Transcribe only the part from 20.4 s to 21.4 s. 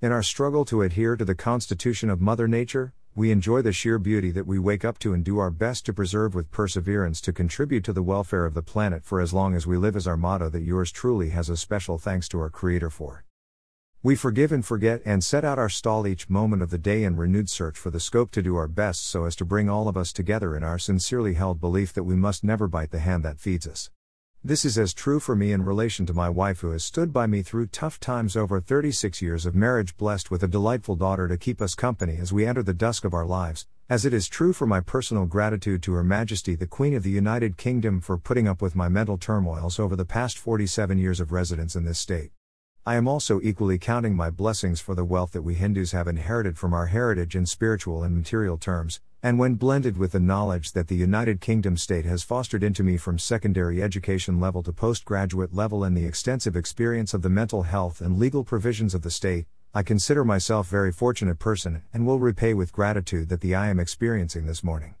in our sincerely